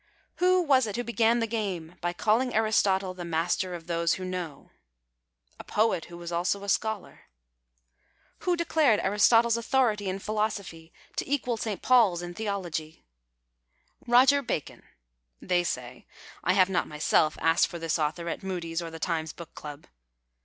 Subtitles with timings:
[0.37, 4.25] Who was it who began the game by calling Aristotle" the master of those who
[4.25, 4.71] know"?
[5.59, 7.25] A poet who was also a scholar.
[8.39, 11.81] Who 187 PASTICHE AND PREJUDICE (Jeclarccl Aristotle's authority in philosophy to equal St.
[11.83, 13.05] Paul's in theology?
[14.07, 14.81] Roger Bacon
[15.39, 16.07] (they say;
[16.43, 19.85] I have not myself asked for this author at Mudie's or The Times Book Club).